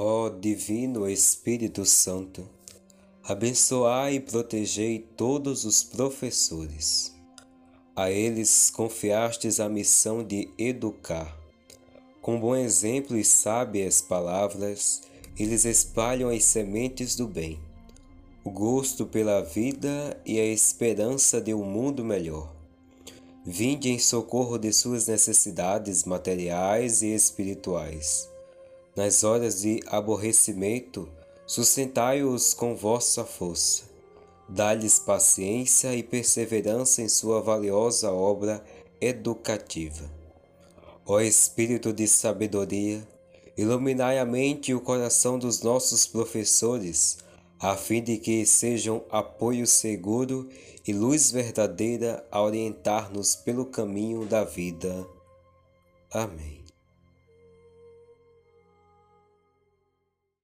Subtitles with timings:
[0.00, 2.48] Ó Divino Espírito Santo,
[3.24, 7.12] abençoai e protegei todos os professores.
[7.96, 11.36] A eles confiastes a missão de educar.
[12.22, 15.02] Com bom exemplo e sábias palavras,
[15.36, 17.58] eles espalham as sementes do bem,
[18.44, 22.54] o gosto pela vida e a esperança de um mundo melhor.
[23.44, 28.28] Vinde em socorro de suas necessidades materiais e espirituais
[28.98, 31.08] nas horas de aborrecimento,
[31.46, 33.84] sustentai-os com vossa força.
[34.48, 38.60] Dá-lhes paciência e perseverança em sua valiosa obra
[39.00, 40.10] educativa.
[41.06, 43.06] Ó Espírito de sabedoria,
[43.56, 47.18] iluminai a mente e o coração dos nossos professores,
[47.60, 50.48] a fim de que sejam apoio seguro
[50.84, 55.06] e luz verdadeira a orientar-nos pelo caminho da vida.
[56.10, 56.67] Amém.